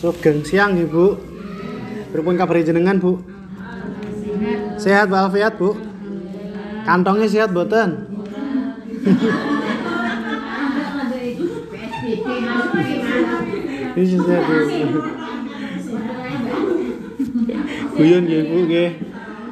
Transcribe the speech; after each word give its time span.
Sugeng 0.00 0.40
siang 0.40 0.80
Ibu. 0.80 1.12
Berpun 2.08 2.40
kabar 2.40 2.56
jenengan 2.64 2.96
Bu? 2.96 3.20
Sehat 4.80 5.12
walafiat 5.12 5.60
Bu? 5.60 5.76
Kantongnya 6.88 7.28
sehat 7.28 7.52
boten? 7.52 8.08
Ini 13.92 14.16
sehat 14.24 14.44
Bu. 14.48 15.00
Guyon 18.00 18.22
nggih 18.24 18.42
Bu 18.48 18.58
nggih. 18.64 18.90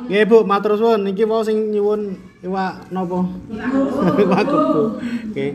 Nggih 0.09 0.25
Bu, 0.25 0.41
matur 0.49 0.73
suwun 0.81 1.05
niki 1.05 1.29
mau 1.29 1.45
sing 1.45 1.69
nyuwun 1.69 2.17
iwak 2.41 2.89
napa? 2.89 3.29
Iwak 4.25 4.43
kebu. 4.49 4.83
Nggih. 5.37 5.53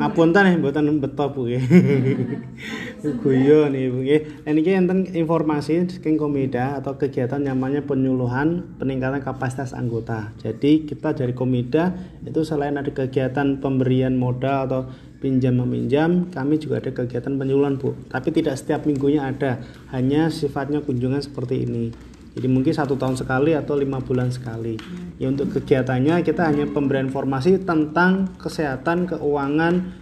Ngapunten 0.00 0.42
nggih 0.48 0.56
mboten 0.56 1.04
beto 1.04 1.24
Bu 1.28 1.44
nggih. 1.44 1.64
Guyon 3.20 3.76
nggih 3.76 3.88
Bu 3.92 3.98
nggih. 4.00 4.20
Niki 4.48 4.72
enten 4.72 5.04
informasi 5.04 5.84
saking 5.84 6.16
Komida 6.16 6.80
atau 6.80 6.96
kegiatan 6.96 7.44
namanya 7.44 7.84
penyuluhan 7.84 8.72
peningkatan 8.80 9.20
kapasitas 9.20 9.76
anggota. 9.76 10.32
Jadi 10.40 10.88
kita 10.88 11.12
dari 11.12 11.36
Komida 11.36 11.92
itu 12.24 12.40
selain 12.40 12.80
ada 12.80 12.88
kegiatan 12.88 13.60
pemberian 13.60 14.16
modal 14.16 14.64
atau 14.64 14.80
pinjam 15.20 15.60
meminjam, 15.60 16.32
kami 16.32 16.56
juga 16.56 16.80
ada 16.80 16.96
kegiatan 16.96 17.36
penyuluhan 17.36 17.76
Bu. 17.76 17.92
Tapi 18.08 18.32
tidak 18.32 18.56
setiap 18.56 18.88
minggunya 18.88 19.28
ada, 19.28 19.60
hanya 19.92 20.32
sifatnya 20.32 20.80
kunjungan 20.80 21.20
seperti 21.20 21.68
ini. 21.68 22.09
Jadi 22.30 22.46
mungkin 22.46 22.70
satu 22.70 22.94
tahun 22.94 23.18
sekali 23.18 23.58
atau 23.58 23.74
lima 23.74 23.98
bulan 23.98 24.30
sekali. 24.30 24.78
Ya 25.18 25.26
untuk 25.26 25.50
kegiatannya 25.50 26.22
kita 26.22 26.46
hanya 26.46 26.70
pemberian 26.70 27.10
informasi 27.10 27.58
tentang 27.66 28.38
kesehatan, 28.38 29.10
keuangan, 29.10 29.98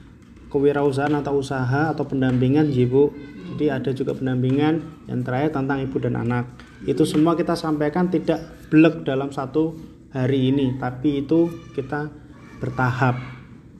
kewirausahaan 0.52 1.16
atau 1.16 1.40
usaha 1.40 1.88
atau 1.88 2.04
pendampingan, 2.04 2.68
ya 2.68 2.84
Bu. 2.84 3.12
Jadi 3.56 3.72
ada 3.72 3.90
juga 3.96 4.12
pendampingan 4.12 5.08
yang 5.08 5.24
terakhir 5.24 5.56
tentang 5.56 5.80
ibu 5.80 5.96
dan 5.96 6.20
anak. 6.20 6.52
Itu 6.84 7.08
semua 7.08 7.32
kita 7.32 7.56
sampaikan 7.56 8.12
tidak 8.12 8.68
blek 8.68 9.08
dalam 9.08 9.32
satu 9.32 9.72
hari 10.12 10.52
ini, 10.52 10.76
tapi 10.76 11.24
itu 11.24 11.48
kita 11.72 12.12
bertahap. 12.60 13.16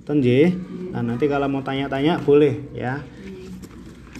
Tenje. 0.08 0.56
Nah 0.88 1.04
nanti 1.04 1.28
kalau 1.28 1.52
mau 1.52 1.60
tanya-tanya 1.60 2.24
boleh 2.24 2.72
ya. 2.72 3.04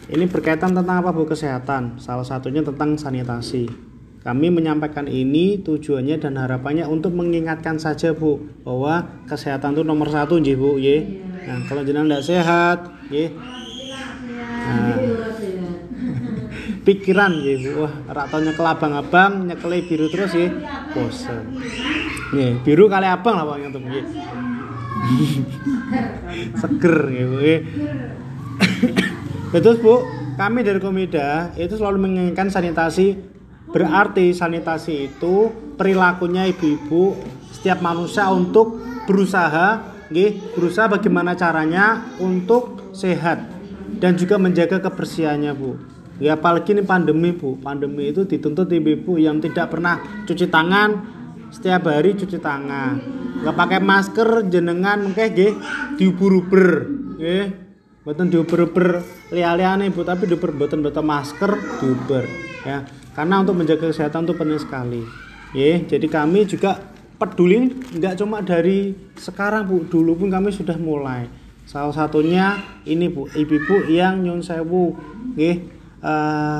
Ini 0.08 0.24
berkaitan 0.28 0.76
tentang 0.76 1.00
apa 1.00 1.16
Bu 1.16 1.24
kesehatan? 1.24 1.96
Salah 1.96 2.28
satunya 2.28 2.60
tentang 2.60 3.00
sanitasi. 3.00 3.87
Kami 4.28 4.52
menyampaikan 4.52 5.08
ini 5.08 5.56
tujuannya 5.64 6.20
dan 6.20 6.36
harapannya 6.36 6.84
untuk 6.84 7.16
mengingatkan 7.16 7.80
saja 7.80 8.12
Bu 8.12 8.36
bahwa 8.60 9.24
kesehatan 9.24 9.72
itu 9.72 9.88
nomor 9.88 10.12
satu 10.12 10.36
nggih 10.36 10.52
Bu 10.52 10.76
ye. 10.76 11.24
Nah, 11.48 11.64
kalau 11.64 11.80
jenengan 11.80 12.12
tidak 12.12 12.28
sehat, 12.28 12.78
nggih. 13.08 13.32
Nah, 14.68 15.00
pikiran 16.84 17.40
nggih 17.40 17.56
Bu. 17.56 17.88
Wah, 17.88 17.92
rak 18.04 18.28
tau 18.28 18.44
nyekel 18.44 18.68
abang-abang, 18.68 19.48
nyekeli 19.48 19.88
biru 19.88 20.12
terus 20.12 20.36
nggih. 20.36 20.60
Bosen. 20.92 21.44
Nggih, 22.36 22.52
biru 22.68 22.84
kali 22.92 23.08
abang 23.08 23.32
lah 23.32 23.48
Pak 23.48 23.56
ngoten 23.64 23.80
nggih. 23.80 24.04
Seger 26.52 26.96
nggih 27.08 27.26
Bu. 27.32 27.40
Betul 29.56 29.80
Bu, 29.80 30.04
kami 30.36 30.60
dari 30.60 30.84
Komida 30.84 31.56
itu 31.56 31.80
selalu 31.80 31.96
menginginkan 31.96 32.52
sanitasi 32.52 33.37
Berarti 33.68 34.32
sanitasi 34.32 35.12
itu 35.12 35.52
perilakunya 35.76 36.48
ibu-ibu 36.48 37.20
setiap 37.52 37.84
manusia 37.84 38.28
untuk 38.32 38.80
berusaha, 39.04 39.82
nggih, 40.08 40.56
berusaha 40.56 40.88
bagaimana 40.88 41.36
caranya 41.36 42.08
untuk 42.16 42.92
sehat 42.96 43.44
dan 44.00 44.16
juga 44.16 44.40
menjaga 44.40 44.80
kebersihannya, 44.80 45.52
Bu. 45.52 45.76
Ya 46.18 46.34
apalagi 46.34 46.74
ini 46.74 46.82
pandemi, 46.82 47.30
Bu. 47.36 47.60
Pandemi 47.60 48.10
itu 48.10 48.24
dituntut 48.24 48.72
ibu-ibu 48.72 49.20
yang 49.20 49.38
tidak 49.38 49.70
pernah 49.70 50.00
cuci 50.24 50.48
tangan 50.48 51.18
setiap 51.48 51.88
hari 51.88 52.16
cuci 52.16 52.40
tangan. 52.40 53.00
Nggak 53.44 53.56
pakai 53.56 53.80
masker 53.80 54.28
jenengan 54.50 55.08
mungkin 55.08 55.28
nggih 55.32 55.52
diuber-uber, 56.00 56.66
nggih. 57.20 57.46
Mboten 58.02 58.32
diuber-uber 58.32 59.04
liya-liyane, 59.36 59.92
Bu, 59.92 60.00
tapi 60.00 60.24
diuber 60.24 60.56
mboten 60.56 60.80
mboten 60.80 61.04
masker 61.04 61.52
diuber, 61.84 62.24
ya. 62.68 62.84
Karena 63.16 63.40
untuk 63.40 63.56
menjaga 63.56 63.88
kesehatan 63.88 64.28
itu 64.28 64.34
penting 64.36 64.60
sekali. 64.60 65.02
Ya 65.56 65.80
jadi 65.80 66.04
kami 66.12 66.44
juga 66.44 66.76
peduli 67.16 67.72
nggak 67.72 68.20
cuma 68.20 68.44
dari 68.44 68.92
sekarang 69.16 69.64
bu. 69.64 69.88
Dulu 69.88 70.20
pun 70.20 70.28
kami 70.28 70.52
sudah 70.52 70.76
mulai. 70.76 71.24
Salah 71.64 71.96
satunya 71.96 72.60
ini 72.84 73.08
bu 73.08 73.32
ibu-ibu 73.32 73.88
yang 73.88 74.20
nyun 74.20 74.44
sewu 74.44 74.96
ya, 75.36 75.56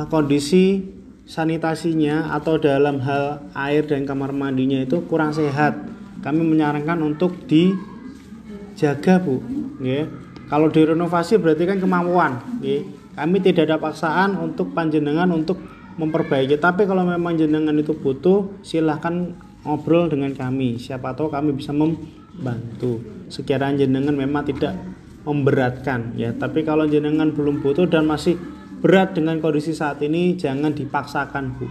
kondisi 0.09 0.85
sanitasinya 1.29 2.33
atau 2.33 2.57
dalam 2.57 3.05
hal 3.05 3.45
air 3.53 3.85
dan 3.85 4.09
kamar 4.09 4.33
mandinya 4.33 4.81
itu 4.81 5.05
kurang 5.05 5.37
sehat. 5.37 5.77
Kami 6.25 6.41
menyarankan 6.43 6.99
untuk 7.05 7.45
dijaga 7.45 9.21
bu 9.21 9.45
ya 9.85 10.09
kalau 10.49 10.73
direnovasi 10.73 11.37
berarti 11.37 11.69
kan 11.69 11.79
kemampuan 11.79 12.41
ya. 12.65 12.83
kami 13.15 13.39
tidak 13.45 13.69
ada 13.69 13.77
paksaan 13.77 14.35
untuk 14.41 14.73
panjenengan 14.73 15.29
untuk 15.31 15.61
memperbaiki. 15.99 16.57
Tapi 16.57 16.87
kalau 16.87 17.03
memang 17.05 17.35
jenengan 17.35 17.75
itu 17.75 17.93
butuh 17.93 18.63
silahkan 18.63 19.35
ngobrol 19.67 20.07
dengan 20.09 20.33
kami. 20.33 20.79
Siapa 20.79 21.13
tahu 21.13 21.29
kami 21.29 21.53
bisa 21.53 21.75
membantu. 21.75 23.03
Sekiranya 23.29 23.85
jenengan 23.85 24.15
memang 24.15 24.47
tidak 24.47 24.79
memberatkan 25.27 26.15
ya. 26.15 26.33
Tapi 26.33 26.63
kalau 26.63 26.87
jenengan 26.87 27.35
belum 27.35 27.61
butuh 27.61 27.91
dan 27.91 28.07
masih 28.07 28.39
berat 28.79 29.19
dengan 29.19 29.43
kondisi 29.43 29.75
saat 29.75 29.99
ini 30.01 30.39
jangan 30.39 30.73
dipaksakan 30.73 31.59
bu. 31.59 31.67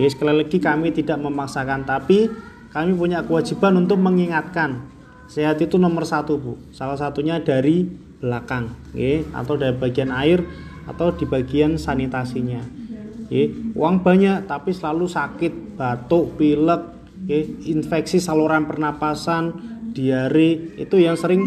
Ya 0.00 0.08
sekali 0.08 0.42
lagi 0.42 0.58
kami 0.58 0.96
tidak 0.96 1.20
memaksakan 1.20 1.84
tapi 1.84 2.32
kami 2.72 2.96
punya 2.96 3.20
kewajiban 3.22 3.76
untuk 3.76 4.00
mengingatkan. 4.00 4.88
Sehat 5.28 5.60
itu 5.60 5.76
nomor 5.76 6.08
satu 6.08 6.40
bu. 6.40 6.56
Salah 6.72 6.96
satunya 6.96 7.36
dari 7.44 7.84
belakang 8.18 8.74
ya 8.98 9.22
atau 9.30 9.54
dari 9.54 9.76
bagian 9.76 10.10
air 10.10 10.42
atau 10.88 11.14
di 11.14 11.22
bagian 11.28 11.78
sanitasinya 11.78 12.87
ya, 13.28 13.44
uang 13.76 14.04
banyak 14.04 14.48
tapi 14.48 14.72
selalu 14.72 15.06
sakit 15.08 15.76
batuk 15.76 16.36
pilek 16.40 16.82
ya, 17.28 17.40
infeksi 17.68 18.20
saluran 18.20 18.64
pernapasan 18.64 19.52
diare 19.92 20.76
itu 20.76 20.96
yang 21.00 21.16
sering 21.16 21.44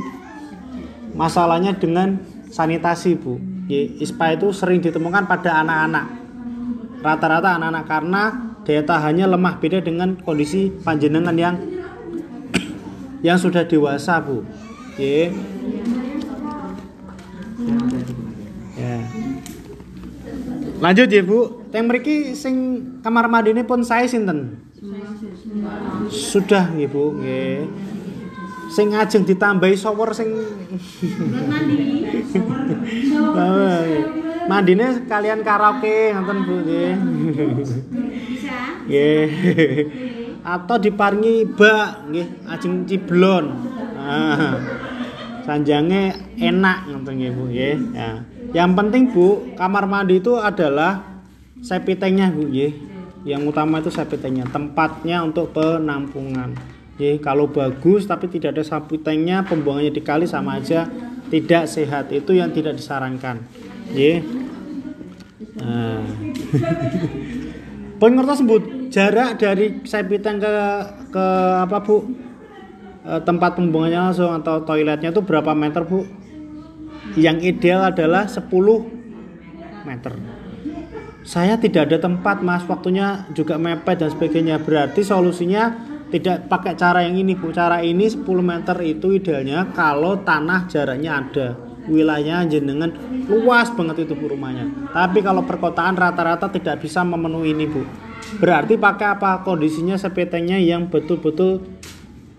masalahnya 1.14 1.76
dengan 1.78 2.22
sanitasi 2.50 3.18
bu. 3.18 3.38
Ya, 3.70 3.88
ISPA 4.04 4.36
itu 4.36 4.52
sering 4.52 4.84
ditemukan 4.84 5.30
pada 5.30 5.64
anak-anak. 5.64 6.06
Rata-rata 7.02 7.56
anak-anak 7.56 7.86
karena 7.88 8.24
daya 8.62 8.84
tahannya 8.86 9.26
lemah 9.26 9.58
beda 9.58 9.80
dengan 9.82 10.20
kondisi 10.22 10.70
panjenengan 10.84 11.34
yang 11.34 11.56
yang 13.28 13.38
sudah 13.40 13.66
dewasa 13.66 14.20
bu. 14.22 14.44
Ya 15.00 15.32
lanjut 20.82 21.08
ya 21.08 21.22
bu 21.22 21.62
Teng 21.72 21.88
mriki 21.88 22.36
sing 22.36 22.84
kamar 23.00 23.32
mandine 23.32 23.64
pun 23.64 23.80
saya 23.80 24.04
sinten? 24.04 24.60
Sudah 26.12 26.68
nggih 26.68 26.92
Bu, 26.92 27.16
nggih. 27.16 27.64
Sing 28.68 28.92
ajeng 28.92 29.24
ditambahi 29.24 29.76
shower 29.80 30.12
sing 30.12 30.36
mandi. 31.48 32.12
Mandine 34.52 35.08
kalian 35.08 35.48
karaoke 35.48 36.12
ngoten 36.12 36.38
Bu 36.44 36.56
nggih. 36.68 36.94
Nggih. 38.92 39.28
Atau 40.44 40.76
diparingi 40.76 41.48
bak 41.48 42.12
nggih 42.12 42.28
ajeng 42.52 42.84
ciblon. 42.84 43.46
Nah. 43.96 44.81
Sanjange 45.42 46.16
enak 46.38 46.78
ngoten 46.90 47.14
nggih 47.18 47.32
Bu 47.34 47.44
nggih. 47.50 47.76
Ya. 47.96 48.10
Yang 48.52 48.72
penting 48.78 49.04
Bu, 49.10 49.28
kamar 49.58 49.88
mandi 49.88 50.20
itu 50.22 50.38
adalah 50.38 51.24
sepitengnya 51.62 52.30
Bu 52.30 52.50
ya. 52.52 52.70
Yang 53.22 53.54
utama 53.54 53.78
itu 53.82 53.94
sepitengnya, 53.94 54.50
tempatnya 54.50 55.22
untuk 55.22 55.54
penampungan. 55.54 56.58
Ya, 56.98 57.18
kalau 57.22 57.50
bagus 57.50 58.06
tapi 58.06 58.30
tidak 58.30 58.58
ada 58.58 58.64
sepitengnya, 58.66 59.46
pembuangannya 59.46 59.94
dikali 59.94 60.26
sama 60.30 60.58
aja 60.62 60.90
tidak 61.30 61.66
sehat. 61.70 62.12
Itu 62.14 62.36
yang 62.36 62.52
tidak 62.52 62.78
disarankan. 62.78 63.46
Ya. 63.94 64.22
Nah. 65.58 66.02
Pun 68.02 68.18
ngertos 68.18 68.42
sebut 68.42 68.90
jarak 68.90 69.38
dari 69.38 69.86
sepiteng 69.86 70.42
ke 70.42 70.54
ke 71.14 71.26
apa 71.62 71.78
Bu? 71.86 72.21
E, 73.02 73.12
tempat 73.26 73.58
pembuangannya 73.58 74.14
langsung 74.14 74.30
atau 74.30 74.62
toiletnya 74.62 75.10
itu 75.10 75.22
berapa 75.26 75.52
meter 75.58 75.82
Bu? 75.86 76.06
Yang 77.18 77.38
ideal 77.58 77.92
adalah 77.92 78.30
10 78.30 78.48
meter. 79.84 80.14
Saya 81.22 81.58
tidak 81.62 81.92
ada 81.92 81.98
tempat 82.02 82.42
mas. 82.42 82.66
Waktunya 82.66 83.30
juga 83.38 83.58
mepet 83.62 84.02
dan 84.02 84.10
sebagainya. 84.10 84.58
Berarti 84.58 85.06
solusinya 85.06 85.70
tidak 86.10 86.50
pakai 86.50 86.74
cara 86.74 87.06
yang 87.06 87.18
ini 87.18 87.38
bu. 87.38 87.54
Cara 87.54 87.82
ini 87.86 88.10
10 88.10 88.26
meter 88.42 88.78
itu 88.82 89.14
idealnya 89.14 89.70
kalau 89.74 90.22
tanah 90.22 90.66
jaraknya 90.66 91.12
ada. 91.22 91.48
Wilayah 91.90 92.46
jenengan 92.46 92.94
luas 93.26 93.74
banget 93.74 94.06
itu 94.06 94.14
bu 94.14 94.34
rumahnya. 94.34 94.94
Tapi 94.94 95.22
kalau 95.22 95.46
perkotaan 95.46 95.98
rata-rata 95.98 96.50
tidak 96.50 96.82
bisa 96.82 97.02
memenuhi 97.06 97.54
ini 97.54 97.66
bu. 97.70 97.82
Berarti 98.38 98.78
pakai 98.78 99.18
apa? 99.18 99.42
Kondisinya 99.46 99.98
sepetengnya 99.98 100.62
yang 100.62 100.90
betul-betul 100.90 101.81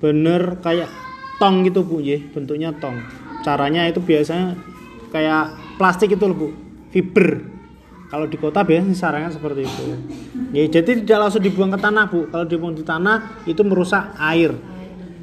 bener 0.03 0.59
kayak 0.59 0.91
tong 1.39 1.63
gitu 1.63 1.87
bu 1.87 2.03
ya 2.03 2.19
bentuknya 2.35 2.75
tong. 2.75 2.99
Caranya 3.47 3.87
itu 3.87 4.03
biasanya 4.03 4.59
kayak 5.15 5.79
plastik 5.79 6.11
itu 6.11 6.25
loh 6.27 6.35
bu. 6.35 6.49
Fiber. 6.91 7.47
Kalau 8.11 8.29
di 8.29 8.37
kota 8.37 8.61
biasanya 8.67 8.93
sarannya 8.93 9.31
seperti 9.33 9.65
itu. 9.65 9.83
Ya 10.53 10.67
jadi 10.69 11.01
tidak 11.01 11.19
langsung 11.23 11.41
dibuang 11.41 11.71
ke 11.71 11.79
tanah 11.79 12.11
bu. 12.11 12.27
Kalau 12.29 12.45
dibuang 12.45 12.75
di 12.75 12.83
tanah 12.83 13.47
itu 13.47 13.63
merusak 13.63 14.13
air. 14.19 14.53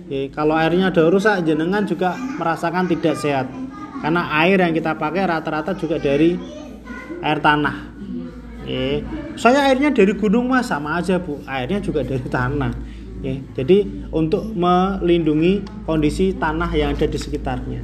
Ya, 0.09 0.25
kalau 0.33 0.57
airnya 0.57 0.89
ada 0.89 1.05
rusak 1.05 1.45
jenengan 1.45 1.85
juga 1.85 2.17
merasakan 2.17 2.89
tidak 2.89 3.13
sehat. 3.19 3.45
Karena 4.01 4.25
air 4.41 4.57
yang 4.57 4.73
kita 4.73 4.97
pakai 4.97 5.27
rata-rata 5.27 5.77
juga 5.77 6.01
dari 6.01 6.33
air 7.21 7.39
tanah. 7.43 7.91
Ya. 8.65 9.01
saya 9.37 9.69
airnya 9.69 9.93
dari 9.93 10.17
gunung 10.17 10.49
mas. 10.49 10.71
Sama 10.71 10.97
aja 10.97 11.21
bu. 11.21 11.37
Airnya 11.45 11.77
juga 11.77 12.01
dari 12.01 12.25
tanah 12.25 12.98
ya. 13.19 13.35
jadi 13.57 14.07
untuk 14.11 14.51
melindungi 14.55 15.85
kondisi 15.85 16.35
tanah 16.35 16.71
yang 16.75 16.95
ada 16.95 17.05
di 17.05 17.19
sekitarnya 17.19 17.81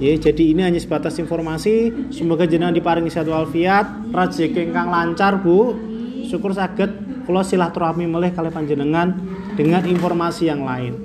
Ya, 0.00 0.16
jadi 0.16 0.56
ini 0.56 0.64
hanya 0.64 0.80
sebatas 0.80 1.20
informasi. 1.20 1.92
Semoga 2.08 2.48
jenengan 2.48 2.72
diparingi 2.72 3.12
sehat 3.12 3.28
walafiat, 3.28 4.08
rezeki 4.08 4.72
ingkang 4.72 4.88
lancar, 4.88 5.44
Bu. 5.44 5.76
Syukur 6.24 6.56
saged 6.56 6.88
kula 7.28 7.44
silaturahmi 7.44 8.08
melih 8.08 8.32
kali 8.32 8.48
panjenengan 8.48 9.12
dengan 9.60 9.84
informasi 9.84 10.48
yang 10.48 10.64
lain. 10.64 10.96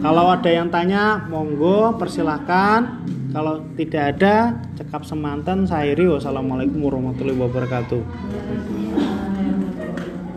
Kalau 0.00 0.32
ada 0.32 0.48
yang 0.48 0.72
tanya, 0.72 1.28
monggo 1.28 2.00
persilahkan. 2.00 3.04
Kalau 3.36 3.60
tidak 3.76 4.16
ada, 4.16 4.56
cekap 4.80 5.04
semantan. 5.04 5.68
Saya 5.68 5.92
Wassalamualaikum 5.92 6.80
warahmatullahi 6.80 7.36
wabarakatuh. 7.36 8.00